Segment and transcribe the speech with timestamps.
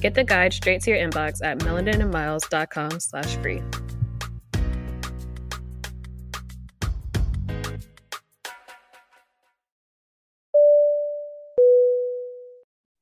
[0.00, 3.62] Get the guide straight to your inbox at melaninandmiles.com slash free.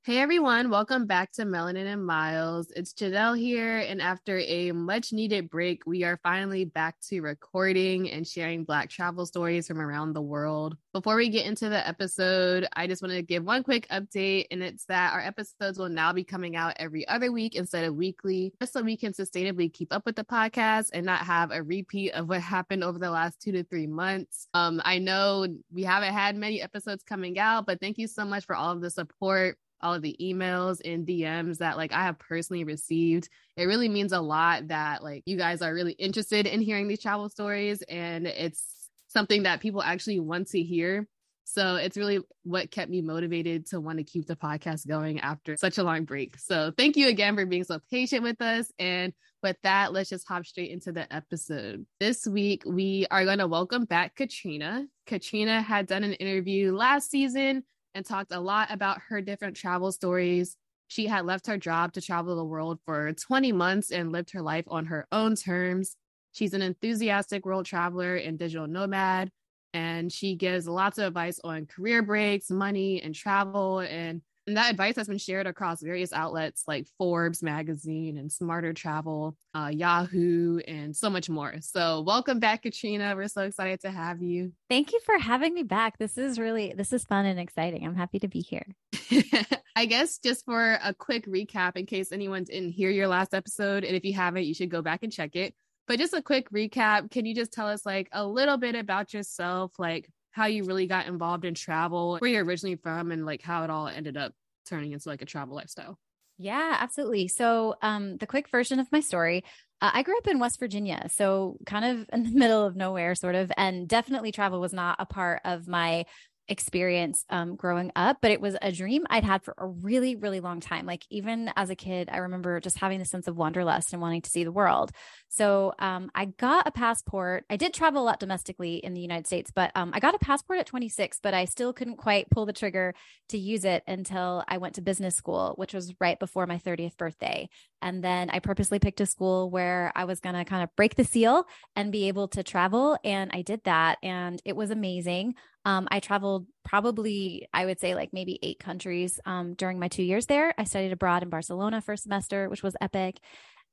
[0.07, 2.71] Hey everyone, welcome back to Melanin and Miles.
[2.77, 8.11] It's Janelle here, and after a much needed break, we are finally back to recording
[8.11, 10.77] and sharing Black travel stories from around the world.
[10.93, 14.63] Before we get into the episode, I just want to give one quick update, and
[14.63, 18.53] it's that our episodes will now be coming out every other week instead of weekly,
[18.61, 22.13] just so we can sustainably keep up with the podcast and not have a repeat
[22.13, 24.49] of what happened over the last two to three months.
[24.53, 28.45] Um, I know we haven't had many episodes coming out, but thank you so much
[28.45, 32.19] for all of the support all of the emails and DMs that like I have
[32.19, 33.29] personally received.
[33.57, 37.03] It really means a lot that like you guys are really interested in hearing these
[37.03, 38.65] travel stories and it's
[39.09, 41.07] something that people actually want to hear.
[41.45, 45.57] So it's really what kept me motivated to want to keep the podcast going after
[45.57, 46.39] such a long break.
[46.39, 48.73] So thank you again for being so patient with us.
[48.79, 51.85] And with that, let's just hop straight into the episode.
[52.01, 54.87] This week, we are going to welcome back Katrina.
[55.07, 57.63] Katrina had done an interview last season
[57.95, 60.57] and talked a lot about her different travel stories.
[60.89, 64.43] She had left her job to travel the world for 20 months and lived her
[64.43, 65.97] life on her own terms.
[66.33, 69.31] She's an enthusiastic world traveler and digital nomad,
[69.73, 73.79] and she gives lots of advice on career breaks, money, and travel.
[73.81, 78.73] And and that advice has been shared across various outlets like Forbes magazine and Smarter
[78.73, 81.55] Travel, uh, Yahoo, and so much more.
[81.61, 83.15] So, welcome back, Katrina.
[83.17, 84.53] We're so excited to have you.
[84.69, 85.99] Thank you for having me back.
[85.99, 87.87] This is really this is fun and exciting.
[87.87, 88.67] I'm happy to be here.
[89.77, 93.85] I guess just for a quick recap, in case anyone didn't hear your last episode,
[93.85, 95.55] and if you haven't, you should go back and check it.
[95.87, 99.13] But just a quick recap, can you just tell us like a little bit about
[99.13, 103.41] yourself, like how you really got involved in travel, where you're originally from, and like
[103.41, 104.33] how it all ended up
[104.69, 105.97] turning into like a travel lifestyle.
[106.37, 107.29] Yeah, absolutely.
[107.29, 109.45] So, um, the quick version of my story
[109.81, 113.15] uh, I grew up in West Virginia, so kind of in the middle of nowhere,
[113.15, 116.07] sort of, and definitely travel was not a part of my
[116.49, 120.41] experience um, growing up, but it was a dream I'd had for a really, really
[120.41, 120.87] long time.
[120.87, 124.23] Like even as a kid, I remember just having a sense of wanderlust and wanting
[124.23, 124.93] to see the world.
[125.29, 127.45] So um, I got a passport.
[127.49, 130.19] I did travel a lot domestically in the United States, but um, I got a
[130.19, 132.95] passport at 26, but I still couldn't quite pull the trigger
[133.31, 136.97] to use it until I went to business school, which was right before my 30th
[136.97, 137.49] birthday.
[137.81, 140.95] And then I purposely picked a school where I was going to kind of break
[140.95, 141.45] the seal
[141.77, 142.99] and be able to travel.
[143.05, 143.99] And I did that.
[144.03, 145.35] And it was amazing.
[145.65, 150.03] Um, I traveled probably, I would say, like maybe eight countries um, during my two
[150.03, 150.55] years there.
[150.59, 153.21] I studied abroad in Barcelona for a semester, which was epic.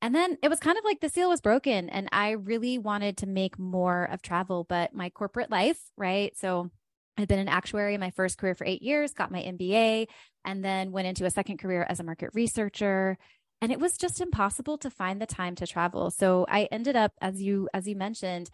[0.02, 3.18] And then it was kind of like the seal was broken, and I really wanted
[3.18, 6.36] to make more of travel, but my corporate life, right?
[6.38, 6.72] So
[7.18, 10.08] I'd been an actuary in my first career for eight years, got my MBA,
[10.44, 13.18] and then went into a second career as a market researcher
[13.62, 17.14] and it was just impossible to find the time to travel so i ended up
[17.22, 18.50] as you as you mentioned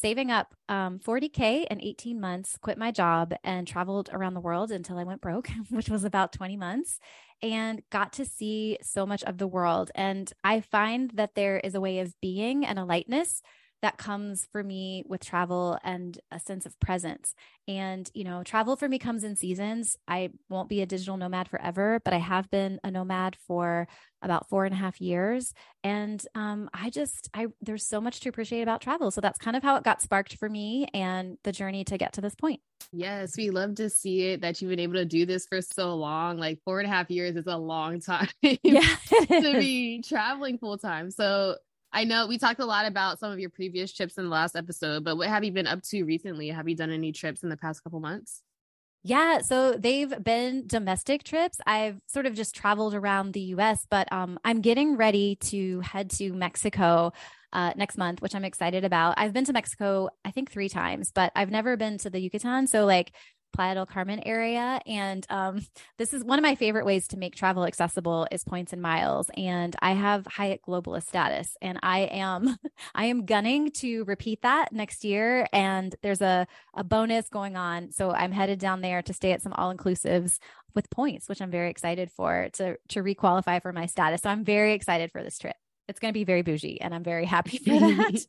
[0.00, 4.70] saving up um, 40K in 18 months, quit my job, and traveled around the world
[4.70, 6.98] until I went broke, which was about 20 months,
[7.42, 9.90] and got to see so much of the world.
[9.94, 13.42] And I find that there is a way of being and a lightness
[13.82, 17.34] that comes for me with travel and a sense of presence.
[17.66, 19.96] And, you know, travel for me comes in seasons.
[20.06, 23.88] I won't be a digital nomad forever, but I have been a nomad for
[24.22, 25.52] about four and a half years.
[25.82, 29.10] And um, I just, I, there's so much to appreciate about travel.
[29.10, 32.12] So that's kind of how it got sparked for me and the journey to get
[32.14, 32.60] to this point.
[32.92, 35.94] Yes, we love to see it that you've been able to do this for so
[35.96, 36.38] long.
[36.38, 38.96] Like four and a half years is a long time yeah,
[39.28, 41.10] to be traveling full time.
[41.10, 41.56] So
[41.92, 44.56] I know we talked a lot about some of your previous trips in the last
[44.56, 46.48] episode, but what have you been up to recently?
[46.48, 48.42] Have you done any trips in the past couple months?
[49.04, 51.58] Yeah, so they've been domestic trips.
[51.66, 56.08] I've sort of just traveled around the US, but um, I'm getting ready to head
[56.10, 57.12] to Mexico
[57.52, 59.14] uh, next month, which I'm excited about.
[59.18, 62.68] I've been to Mexico, I think three times, but I've never been to the Yucatan.
[62.68, 63.12] So like
[63.52, 64.80] Playa del Carmen area.
[64.86, 65.66] And um,
[65.98, 69.30] this is one of my favorite ways to make travel accessible is points and miles.
[69.36, 72.56] And I have Hyatt Globalist status, and I am
[72.94, 75.46] I am gunning to repeat that next year.
[75.52, 79.42] And there's a a bonus going on, so I'm headed down there to stay at
[79.42, 80.38] some all inclusives
[80.74, 84.22] with points, which I'm very excited for to to requalify for my status.
[84.22, 85.56] So I'm very excited for this trip.
[85.88, 88.24] It's going to be very bougie, and I'm very happy for that.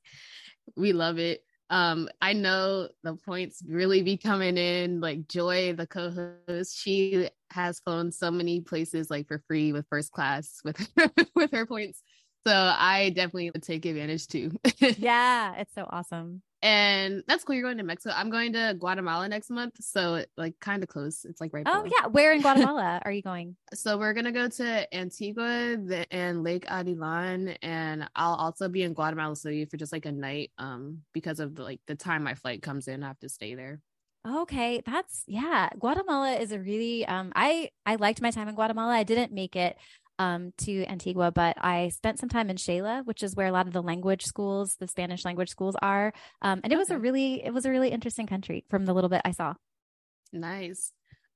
[0.75, 1.43] we love it.
[1.69, 4.99] Um, I know the points really be coming in.
[4.99, 10.11] Like Joy, the co-host, she has flown so many places like for free with first
[10.11, 10.87] class with
[11.35, 12.01] with her points.
[12.45, 14.51] So I definitely would take advantage too.
[14.97, 17.55] yeah, it's so awesome and that's cool.
[17.55, 18.15] You're going to Mexico.
[18.17, 21.25] I'm going to Guatemala next month, so like kind of close.
[21.25, 21.67] It's like right.
[21.67, 23.57] Oh yeah, where in Guatemala are you going?
[23.73, 25.77] So we're gonna go to Antigua
[26.09, 30.51] and Lake Atitlan, and I'll also be in Guatemala City for just like a night,
[30.57, 33.03] um, because of the, like the time my flight comes in.
[33.03, 33.81] I have to stay there.
[34.25, 35.67] Okay, that's yeah.
[35.77, 38.93] Guatemala is a really um I I liked my time in Guatemala.
[38.93, 39.77] I didn't make it
[40.19, 43.67] um, to Antigua, but I spent some time in Xela, which is where a lot
[43.67, 46.13] of the language schools, the Spanish language schools are.
[46.41, 46.79] Um, and it okay.
[46.79, 49.55] was a really, it was a really interesting country from the little bit I saw.
[50.31, 50.91] Nice.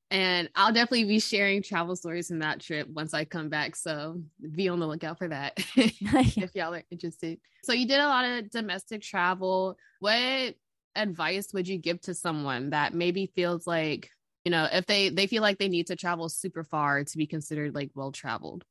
[0.09, 3.75] And I'll definitely be sharing travel stories from that trip once I come back.
[3.75, 4.21] So
[4.53, 7.39] be on the lookout for that if y'all are interested.
[7.63, 9.77] So you did a lot of domestic travel.
[9.99, 10.55] What
[10.95, 14.09] advice would you give to someone that maybe feels like
[14.47, 17.27] you know if they they feel like they need to travel super far to be
[17.27, 18.63] considered like well traveled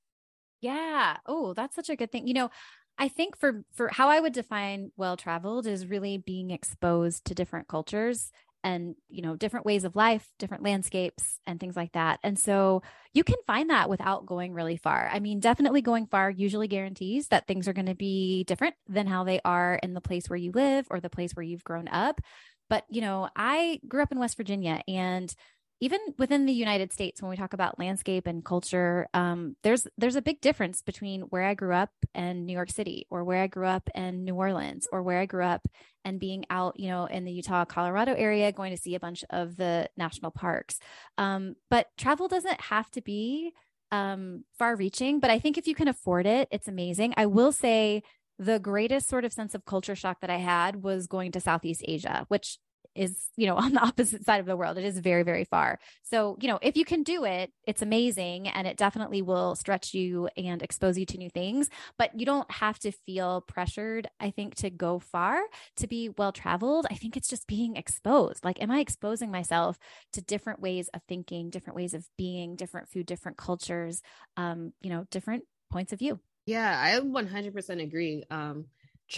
[0.62, 1.18] yeah.
[1.26, 2.26] Oh that's such a good thing.
[2.26, 2.50] You know
[2.98, 7.34] i think for for how i would define well traveled is really being exposed to
[7.34, 8.32] different cultures
[8.64, 12.18] and you know different ways of life different landscapes and things like that.
[12.22, 12.82] And so
[13.12, 15.10] you can find that without going really far.
[15.12, 19.06] I mean definitely going far usually guarantees that things are going to be different than
[19.06, 21.86] how they are in the place where you live or the place where you've grown
[21.88, 22.22] up.
[22.70, 25.32] But you know i grew up in west virginia and
[25.80, 30.16] even within the United States, when we talk about landscape and culture, um, there's there's
[30.16, 33.46] a big difference between where I grew up and New York City, or where I
[33.46, 35.66] grew up in New Orleans, or where I grew up
[36.04, 39.24] and being out, you know, in the Utah, Colorado area, going to see a bunch
[39.30, 40.78] of the national parks.
[41.18, 43.52] Um, but travel doesn't have to be
[43.90, 47.12] um, far-reaching, but I think if you can afford it, it's amazing.
[47.16, 48.02] I will say
[48.38, 51.82] the greatest sort of sense of culture shock that I had was going to Southeast
[51.86, 52.58] Asia, which
[52.96, 54.78] is, you know, on the opposite side of the world.
[54.78, 55.78] It is very, very far.
[56.02, 59.94] So, you know, if you can do it, it's amazing and it definitely will stretch
[59.94, 61.68] you and expose you to new things.
[61.98, 65.40] But you don't have to feel pressured, I think, to go far
[65.76, 66.86] to be well traveled.
[66.90, 68.44] I think it's just being exposed.
[68.44, 69.78] Like, am I exposing myself
[70.12, 74.02] to different ways of thinking, different ways of being, different food, different cultures,
[74.36, 76.20] um, you know, different points of view?
[76.46, 78.22] Yeah, I 100% agree.
[78.30, 78.66] Um,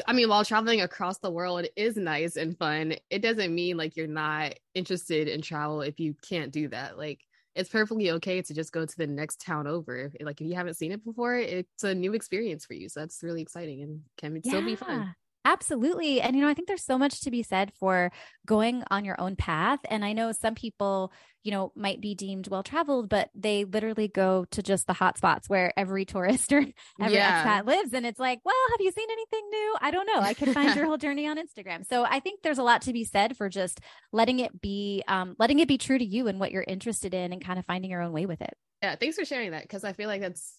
[0.07, 3.97] I mean, while traveling across the world is nice and fun, it doesn't mean like
[3.97, 6.99] you're not interested in travel if you can't do that.
[6.99, 7.21] Like,
[7.55, 10.13] it's perfectly okay to just go to the next town over.
[10.21, 12.89] Like, if you haven't seen it before, it's a new experience for you.
[12.89, 14.51] So that's really exciting and can yeah.
[14.51, 15.15] still be fun.
[15.49, 16.21] Absolutely.
[16.21, 18.13] And, you know, I think there's so much to be said for
[18.45, 19.81] going on your own path.
[19.89, 21.11] And I know some people,
[21.43, 25.17] you know, might be deemed well traveled, but they literally go to just the hot
[25.17, 26.67] spots where every tourist or
[27.01, 27.47] every yeah.
[27.47, 27.95] expat lives.
[27.95, 29.77] And it's like, well, have you seen anything new?
[29.81, 30.21] I don't know.
[30.21, 31.87] I can find your whole journey on Instagram.
[31.89, 33.81] So I think there's a lot to be said for just
[34.13, 37.33] letting it be, um, letting it be true to you and what you're interested in
[37.33, 38.53] and kind of finding your own way with it.
[38.83, 38.97] Yeah.
[38.97, 39.67] Thanks for sharing that.
[39.67, 40.53] Cause I feel like that's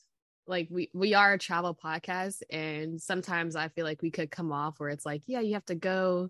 [0.49, 4.51] like we we are a travel podcast and sometimes i feel like we could come
[4.51, 6.29] off where it's like yeah you have to go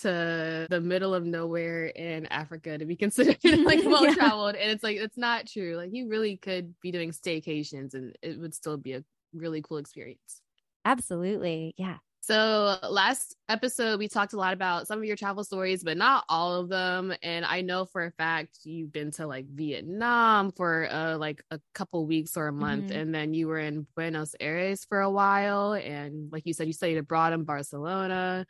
[0.00, 4.62] to the middle of nowhere in africa to be considered like well traveled yeah.
[4.62, 8.38] and it's like it's not true like you really could be doing staycations and it
[8.38, 10.40] would still be a really cool experience
[10.84, 11.96] absolutely yeah
[12.28, 16.26] so, last episode, we talked a lot about some of your travel stories, but not
[16.28, 17.14] all of them.
[17.22, 21.58] And I know for a fact you've been to like Vietnam for uh, like a
[21.72, 22.98] couple weeks or a month, mm-hmm.
[22.98, 25.72] and then you were in Buenos Aires for a while.
[25.72, 28.44] And like you said, you studied abroad in Barcelona.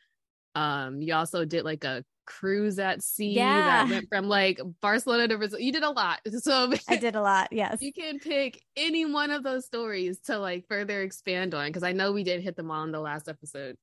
[0.55, 3.87] Um, you also did like a cruise at sea yeah.
[3.87, 5.59] that went from like Barcelona to Brazil.
[5.59, 6.21] You did a lot.
[6.41, 7.49] So I did a lot.
[7.53, 7.79] Yes.
[7.81, 11.93] You can pick any one of those stories to like further expand on because I
[11.93, 13.77] know we did hit them all in the last episode.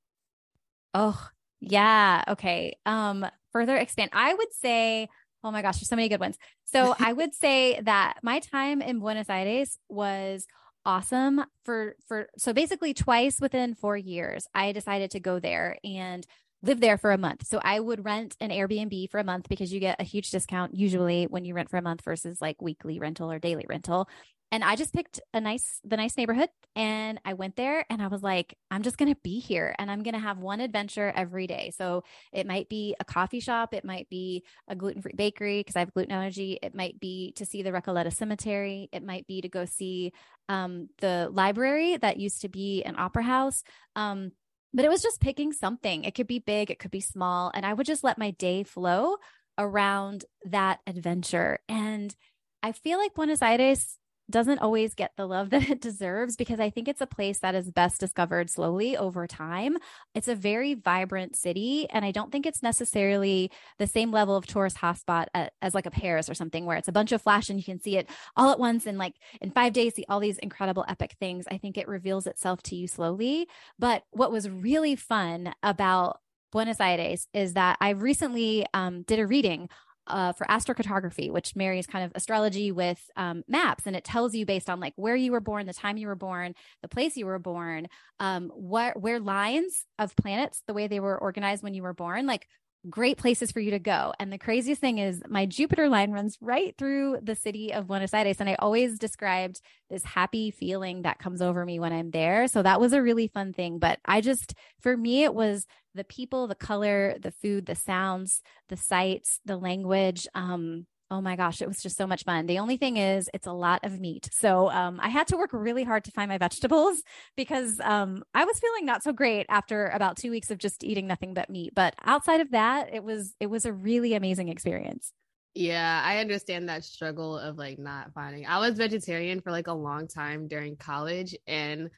[0.94, 1.28] Oh,
[1.60, 2.24] yeah.
[2.30, 2.78] Okay.
[2.86, 4.12] Um, further expand.
[4.14, 5.10] I would say,
[5.44, 6.38] oh my gosh, there's so many good ones.
[6.66, 10.48] So I would say that my time in Buenos Aires was
[10.86, 16.26] awesome for for so basically twice within 4 years I decided to go there and
[16.66, 17.46] live there for a month.
[17.46, 20.76] So I would rent an Airbnb for a month because you get a huge discount
[20.76, 24.10] usually when you rent for a month versus like weekly rental or daily rental.
[24.52, 26.50] And I just picked a nice, the nice neighborhood.
[26.76, 29.90] And I went there and I was like, I'm just going to be here and
[29.90, 31.72] I'm going to have one adventure every day.
[31.76, 33.74] So it might be a coffee shop.
[33.74, 36.60] It might be a gluten free bakery because I have gluten allergy.
[36.62, 38.90] It might be to see the Recoleta Cemetery.
[38.92, 40.14] It might be to go see
[40.48, 43.64] um, the library that used to be an opera house.
[43.96, 44.32] Um,
[44.76, 46.04] but it was just picking something.
[46.04, 47.50] It could be big, it could be small.
[47.54, 49.16] And I would just let my day flow
[49.58, 51.60] around that adventure.
[51.70, 52.14] And
[52.62, 53.98] I feel like Buenos Aires
[54.30, 57.56] doesn't always get the love that it deserves because I think it's a place that
[57.56, 59.78] is best discovered slowly over time.
[60.14, 64.46] It's a very vibrant city, and I don't think it's necessarily the same level of
[64.46, 65.28] tourist hotspot
[65.62, 67.80] as like a Paris or something where it's a bunch of flash and you can
[67.80, 71.16] see it all at once and like in five days see all these incredible epic
[71.20, 71.46] things.
[71.50, 73.48] I think it reveals itself to you slowly.
[73.80, 76.20] But what was really fun about
[76.52, 79.70] Buenos Aires is that I recently um, did a reading
[80.08, 84.46] uh, for astrocartography, which marries kind of astrology with um, maps, and it tells you
[84.46, 87.26] based on like where you were born, the time you were born, the place you
[87.26, 87.88] were born,
[88.20, 92.26] um, what where lines of planets, the way they were organized when you were born,
[92.26, 92.48] like
[92.90, 94.14] great places for you to go.
[94.20, 98.14] And the craziest thing is my Jupiter line runs right through the city of Buenos
[98.14, 98.38] Aires.
[98.40, 102.48] And I always described this happy feeling that comes over me when I'm there.
[102.48, 103.80] So that was a really fun thing.
[103.80, 108.42] But I just, for me, it was the people, the color, the food, the sounds,
[108.70, 110.28] the sights, the language.
[110.36, 112.48] Um, Oh my gosh, it was just so much fun.
[112.48, 114.28] The only thing is, it's a lot of meat.
[114.34, 117.04] So um, I had to work really hard to find my vegetables
[117.38, 121.06] because um, I was feeling not so great after about two weeks of just eating
[121.06, 121.74] nothing but meat.
[121.76, 125.14] But outside of that, it was it was a really amazing experience.
[125.54, 128.46] Yeah, I understand that struggle of like not finding.
[128.46, 131.92] I was vegetarian for like a long time during college, and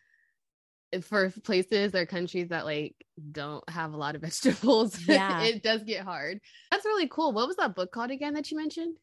[1.06, 2.96] for places or countries that like
[3.32, 5.44] don't have a lot of vegetables yeah.
[5.44, 6.40] it does get hard.
[6.72, 7.32] That's really cool.
[7.34, 8.98] What was that book called again that you mentioned?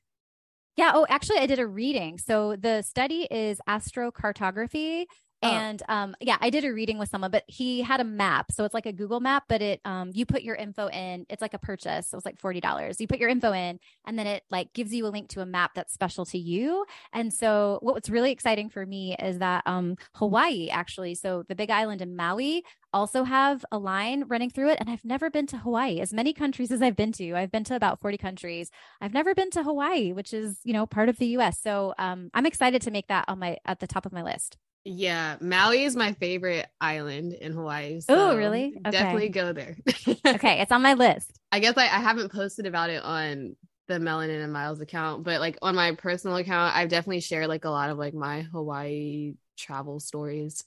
[0.77, 2.19] Yeah oh actually i did a reading.
[2.19, 5.07] So the study is astrocartography
[5.45, 5.51] Oh.
[5.51, 8.51] And um, yeah, I did a reading with someone, but he had a map.
[8.51, 11.43] So it's like a Google map, but it um you put your info in, it's
[11.43, 12.09] like a purchase.
[12.09, 12.99] So it's like $40.
[12.99, 15.47] You put your info in and then it like gives you a link to a
[15.47, 16.87] map that's special to you.
[17.13, 21.71] And so what's really exciting for me is that um Hawaii actually, so the big
[21.71, 24.79] island in Maui also have a line running through it.
[24.81, 26.01] And I've never been to Hawaii.
[26.01, 28.71] As many countries as I've been to, I've been to about 40 countries.
[29.01, 31.61] I've never been to Hawaii, which is, you know, part of the US.
[31.61, 34.57] So um, I'm excited to make that on my at the top of my list.
[34.85, 38.01] Yeah, Maui is my favorite island in Hawaii.
[38.01, 38.75] So oh, really?
[38.77, 38.91] Okay.
[38.91, 39.77] Definitely go there.
[40.27, 41.33] okay, it's on my list.
[41.51, 43.57] I guess I, I haven't posted about it on
[43.89, 47.65] the Melanin and Miles account, but like on my personal account, I've definitely shared like
[47.65, 50.65] a lot of like my Hawaii travel stories.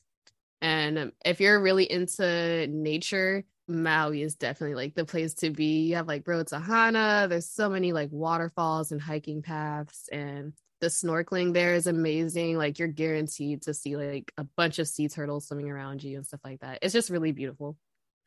[0.62, 5.88] And if you're really into nature, Maui is definitely like the place to be.
[5.88, 7.28] You have like Road to Hana.
[7.30, 12.58] There's so many like waterfalls and hiking paths, and the snorkeling there is amazing.
[12.58, 16.26] Like you're guaranteed to see like a bunch of sea turtles swimming around you and
[16.26, 16.80] stuff like that.
[16.82, 17.78] It's just really beautiful.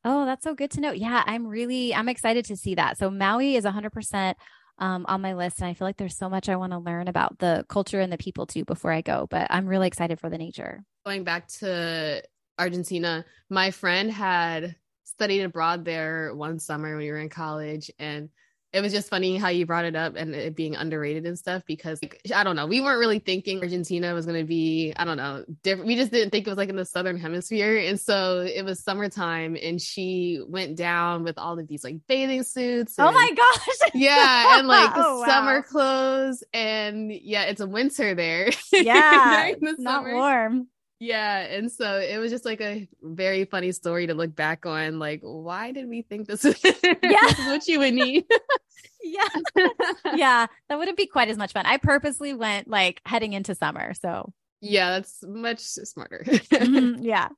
[0.05, 0.93] Oh, that's so good to know.
[0.93, 2.99] Yeah, I'm really I'm excited to see that.
[2.99, 4.35] So Maui is 100%
[4.79, 7.07] um, on my list, and I feel like there's so much I want to learn
[7.07, 9.27] about the culture and the people too before I go.
[9.31, 10.83] But I'm really excited for the nature.
[11.05, 12.23] Going back to
[12.59, 18.31] Argentina, my friend had studied abroad there one summer when we were in college, and
[18.73, 21.63] it was just funny how you brought it up and it being underrated and stuff
[21.67, 25.05] because like, I don't know, we weren't really thinking Argentina was going to be, I
[25.05, 25.89] don't know, different.
[25.89, 27.79] We just didn't think it was like in the southern hemisphere.
[27.79, 32.45] And so it was summertime and she went down with all of these like bathing
[32.45, 32.97] suits.
[32.97, 33.91] And, oh my gosh.
[33.95, 34.59] yeah.
[34.59, 35.63] And like oh, summer wow.
[35.63, 36.45] clothes.
[36.55, 38.51] And yeah, it's a winter there.
[38.73, 39.53] Yeah.
[39.61, 40.69] the not warm.
[41.01, 41.39] Yeah.
[41.39, 44.99] And so it was just like a very funny story to look back on.
[44.99, 46.93] Like, why did we think this, is, yeah.
[47.03, 48.27] this is what you would need?
[49.03, 49.29] yeah.
[50.15, 50.47] yeah.
[50.69, 51.65] That wouldn't be quite as much fun.
[51.65, 53.95] I purposely went like heading into summer.
[53.95, 54.31] So,
[54.61, 56.23] yeah, that's much smarter.
[56.27, 57.03] mm-hmm.
[57.03, 57.29] Yeah.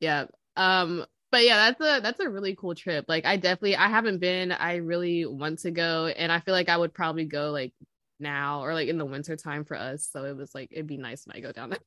[0.00, 0.24] Yeah.
[0.56, 3.04] Um, but yeah, that's a that's a really cool trip.
[3.08, 4.50] Like I definitely I haven't been.
[4.50, 7.72] I really want to go and I feel like I would probably go like
[8.18, 10.08] now or like in the winter time for us.
[10.10, 11.78] So it was like it'd be nice when I go down there.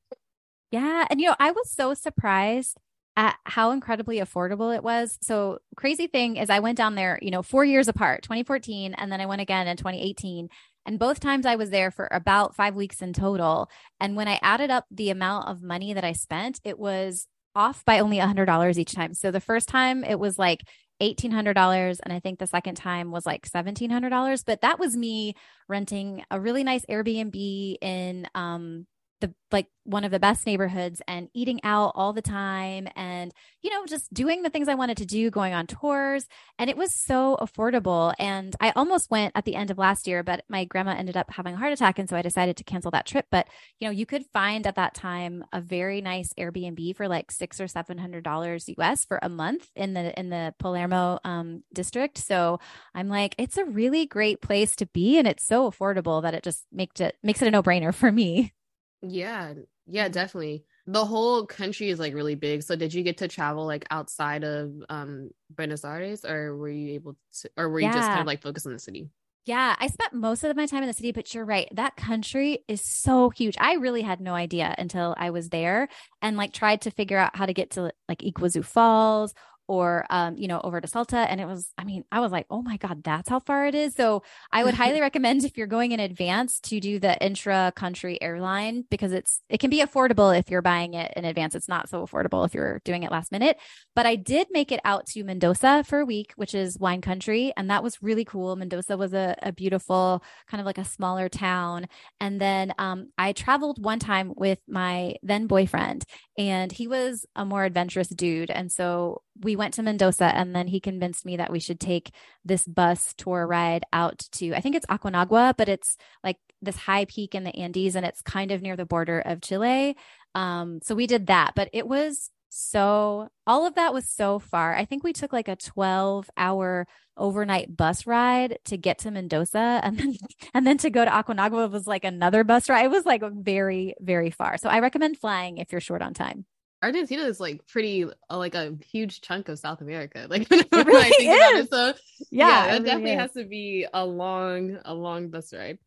[0.71, 1.05] Yeah.
[1.09, 2.77] And, you know, I was so surprised
[3.15, 5.17] at how incredibly affordable it was.
[5.21, 9.11] So, crazy thing is, I went down there, you know, four years apart, 2014, and
[9.11, 10.47] then I went again in 2018.
[10.85, 13.69] And both times I was there for about five weeks in total.
[13.99, 17.83] And when I added up the amount of money that I spent, it was off
[17.83, 19.13] by only $100 each time.
[19.13, 20.61] So, the first time it was like
[20.99, 21.99] $1,800.
[22.03, 24.43] And I think the second time was like $1,700.
[24.45, 25.33] But that was me
[25.67, 28.85] renting a really nice Airbnb in, um,
[29.19, 33.33] the like one of the best neighborhoods and eating out all the time and
[33.63, 36.27] you know just doing the things I wanted to do going on tours.
[36.57, 38.13] And it was so affordable.
[38.19, 41.31] And I almost went at the end of last year but my grandma ended up
[41.31, 41.99] having a heart attack.
[41.99, 43.25] And so I decided to cancel that trip.
[43.31, 43.47] But
[43.79, 47.59] you know you could find at that time a very nice Airbnb for like 6
[47.59, 52.17] or 700 dollars US for a month in the in the Palermo um, district.
[52.17, 52.59] So
[52.93, 55.17] I'm like it's a really great place to be.
[55.17, 58.53] And it's so affordable that it just makes it makes it a no-brainer for me
[59.01, 59.53] yeah,
[59.87, 60.65] yeah, definitely.
[60.87, 62.63] The whole country is like really big.
[62.63, 66.93] So did you get to travel like outside of um Buenos Aires or were you
[66.93, 69.09] able to or were you just kind of like focused on the city?
[69.45, 71.67] Yeah, I spent most of my time in the city, but you're right.
[71.73, 73.55] That country is so huge.
[73.59, 75.87] I really had no idea until I was there
[76.21, 79.33] and like tried to figure out how to get to like Iguazu Falls
[79.69, 81.17] or um, you know over to salta.
[81.17, 83.75] And it was i mean i was like oh my god that's how far it
[83.75, 83.93] is.
[83.93, 88.21] So i would highly recommend if you're going in advance to do the intra country
[88.21, 91.53] airline because it's it can be affordable if you're buying it in advance.
[91.53, 93.57] It's not so affordable if you're doing it last minute.
[93.95, 97.53] But i did make it out to mendoza for a week which is wine country.
[97.55, 98.55] And that was really cool.
[98.55, 101.87] Mendoza was a, a beautiful kind of like a smaller town.
[102.19, 106.05] And then um, i traveled one time with my then boyfriend
[106.39, 108.49] and he was a more adventurous dude.
[108.49, 112.11] And so we went to Mendoza and then he convinced me that we should take
[112.43, 117.05] this bus tour ride out to I think it's Aconcagua, but it's like this high
[117.05, 119.95] peak in the Andes and it's kind of near the border of Chile.
[120.35, 124.75] Um, so we did that, but it was so all of that was so far.
[124.75, 129.59] I think we took like a 12 hour overnight bus ride to get to Mendoza
[129.83, 130.15] and then
[130.53, 132.85] and then to go to Aconcagua was like another bus ride.
[132.85, 134.57] It was like very, very far.
[134.57, 136.45] So I recommend flying if you're short on time.
[136.81, 140.25] Argentina is like pretty uh, like a huge chunk of South America.
[140.29, 141.37] Like it really I think is.
[141.37, 141.69] about it.
[141.69, 143.19] So yeah, yeah that really definitely is.
[143.19, 145.79] has to be a long, a long bus ride.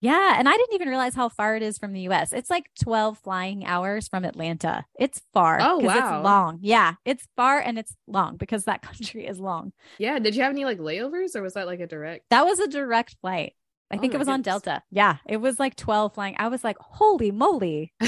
[0.00, 0.36] Yeah.
[0.38, 2.32] And I didn't even realize how far it is from the US.
[2.32, 4.84] It's like 12 flying hours from Atlanta.
[4.98, 5.58] It's far.
[5.60, 5.94] Oh, wow.
[5.94, 6.58] It's long.
[6.62, 6.94] Yeah.
[7.04, 9.72] It's far and it's long because that country is long.
[9.98, 10.18] Yeah.
[10.18, 12.24] Did you have any like layovers or was that like a direct?
[12.30, 13.54] That was a direct flight.
[13.90, 14.34] I oh think it was goodness.
[14.34, 14.82] on Delta.
[14.90, 15.16] Yeah.
[15.26, 16.36] It was like 12 flying.
[16.38, 17.92] I was like, holy moly.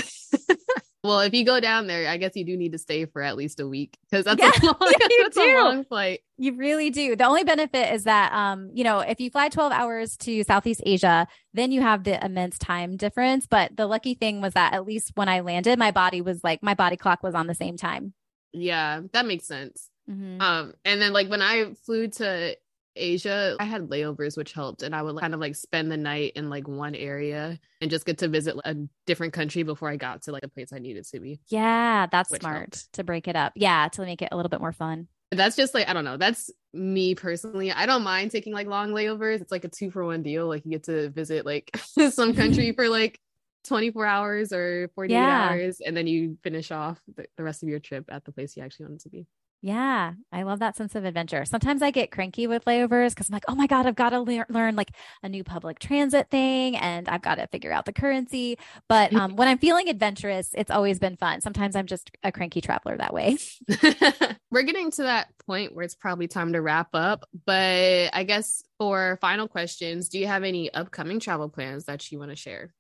[1.05, 3.37] Well, if you go down there, I guess you do need to stay for at
[3.37, 6.21] least a week because that's, yeah, a, long, yeah, that's a long flight.
[6.39, 7.17] You really do.
[7.17, 10.81] The only benefit is that, um, you know, if you fly 12 hours to Southeast
[10.87, 13.49] Asia, then you have the immense time difference.
[13.49, 16.63] But the lucky thing was that at least when I landed, my body was like,
[16.63, 18.15] my body clock was on the same time.
[18.53, 19.91] Yeah, that makes sense.
[20.09, 20.41] Mm-hmm.
[20.41, 22.57] Um, and then like when I flew to
[22.97, 24.83] Asia, I had layovers, which helped.
[24.83, 28.05] And I would kind of like spend the night in like one area and just
[28.05, 28.77] get to visit a
[29.07, 31.41] different country before I got to like the place I needed to be.
[31.49, 32.93] Yeah, that's smart helped.
[32.95, 33.53] to break it up.
[33.57, 35.09] Yeah, to make it a little bit more fun.
[35.31, 36.19] That's just like, I don't know.
[36.19, 37.73] That's me personally.
[37.73, 39.41] I don't mind taking like long layovers.
[39.41, 40.47] It's like a two for one deal.
[40.47, 41.71] Like you get to visit like
[42.11, 43.19] some country for like
[43.65, 45.49] 24 hours or 48 yeah.
[45.49, 48.57] hours and then you finish off the, the rest of your trip at the place
[48.57, 49.27] you actually wanted to be.
[49.65, 51.45] Yeah, I love that sense of adventure.
[51.45, 54.21] Sometimes I get cranky with layovers because I'm like, oh my God, I've got to
[54.21, 54.91] le- learn like
[55.23, 58.59] a new public transit thing and I've got to figure out the currency.
[58.89, 61.43] But um, when I'm feeling adventurous, it's always been fun.
[61.43, 63.39] Sometimes I'm just a cranky traveler that way.
[64.51, 67.29] We're getting to that point where it's probably time to wrap up.
[67.47, 72.19] But I guess for final questions, do you have any upcoming travel plans that you
[72.19, 72.75] want to share?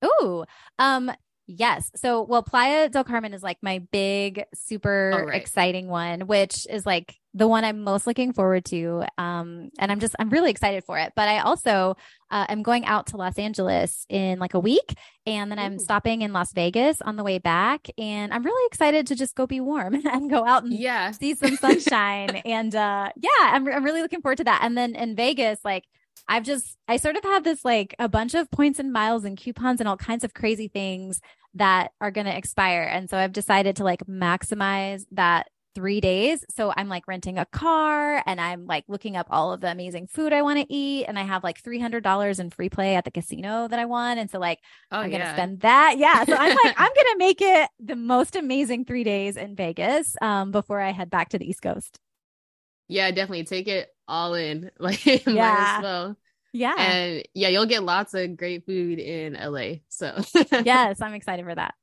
[0.00, 0.46] Oh,
[0.78, 1.10] um,
[1.46, 1.90] Yes.
[1.96, 5.40] So, well, Playa del Carmen is like my big, super oh, right.
[5.40, 9.04] exciting one, which is like the one I'm most looking forward to.
[9.18, 11.12] Um, and I'm just, I'm really excited for it.
[11.16, 11.96] But I also
[12.30, 14.94] uh, am going out to Los Angeles in like a week.
[15.26, 17.88] And then I'm stopping in Las Vegas on the way back.
[17.98, 21.10] And I'm really excited to just go be warm and go out and yeah.
[21.10, 22.28] see some sunshine.
[22.44, 24.60] and uh, yeah, I'm, I'm really looking forward to that.
[24.62, 25.84] And then in Vegas, like,
[26.28, 29.36] I've just, I sort of have this like a bunch of points and miles and
[29.36, 31.20] coupons and all kinds of crazy things
[31.54, 32.82] that are going to expire.
[32.82, 36.44] And so I've decided to like maximize that three days.
[36.50, 40.08] So I'm like renting a car and I'm like looking up all of the amazing
[40.08, 41.04] food I want to eat.
[41.06, 44.18] And I have like $300 in free play at the casino that I want.
[44.18, 44.58] And so like,
[44.90, 45.96] oh, I'm going to spend that.
[45.98, 46.24] Yeah.
[46.24, 50.16] So I'm like, I'm going to make it the most amazing three days in Vegas
[50.20, 51.98] um, before I head back to the East Coast.
[52.90, 54.70] Yeah, definitely take it all in.
[54.78, 55.20] Like, yeah.
[55.26, 56.16] might as well.
[56.52, 56.74] Yeah.
[56.76, 59.76] And yeah, you'll get lots of great food in LA.
[59.88, 60.20] So,
[60.64, 61.74] yes, I'm excited for that.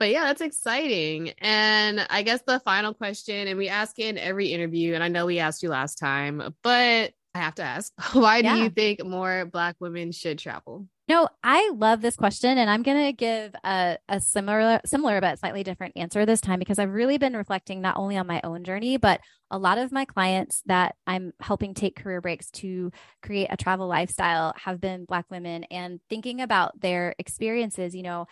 [0.00, 1.30] But yeah, that's exciting.
[1.38, 5.26] And I guess the final question, and we ask in every interview, and I know
[5.26, 8.54] we asked you last time, but I have to ask, why yeah.
[8.54, 10.86] do you think more Black women should travel?
[11.06, 15.38] No, I love this question, and I'm going to give a, a similar, similar but
[15.38, 18.64] slightly different answer this time because I've really been reflecting not only on my own
[18.64, 19.20] journey, but
[19.50, 22.90] a lot of my clients that I'm helping take career breaks to
[23.22, 27.94] create a travel lifestyle have been Black women, and thinking about their experiences.
[27.94, 28.26] You know,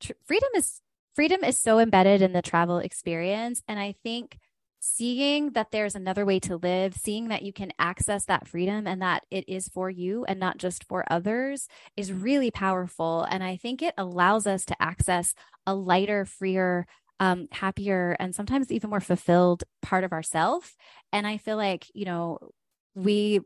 [0.00, 0.82] tr- freedom is
[1.14, 4.38] freedom is so embedded in the travel experience and I think
[4.80, 9.02] seeing that there's another way to live, seeing that you can access that freedom and
[9.02, 13.22] that it is for you and not just for others is really powerful.
[13.22, 15.34] And I think it allows us to access
[15.66, 16.86] a lighter, freer,
[17.20, 20.76] um, happier, and sometimes even more fulfilled part of ourself.
[21.12, 22.38] And I feel like, you know,
[22.94, 23.40] we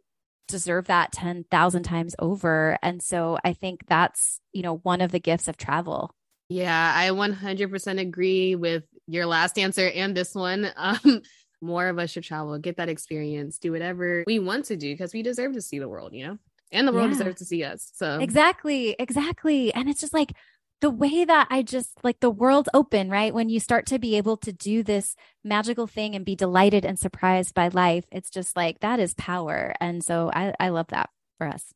[0.49, 2.79] deserve that 10,000 times over.
[2.83, 6.15] And so I think that's, you know, one of the gifts of travel.
[6.49, 10.71] Yeah, I 100% agree with your last answer and this one.
[10.77, 11.23] Um,
[11.61, 15.13] more of us should travel, get that experience, do whatever we want to do because
[15.13, 16.39] we deserve to see the world, you know,
[16.73, 17.19] and the world yeah.
[17.19, 17.91] deserves to see us.
[17.95, 19.73] So, exactly, exactly.
[19.73, 20.33] And it's just like
[20.81, 23.33] the way that I just like the world's open, right?
[23.33, 26.99] When you start to be able to do this magical thing and be delighted and
[26.99, 29.75] surprised by life, it's just like that is power.
[29.81, 31.73] And so I, I love that for us.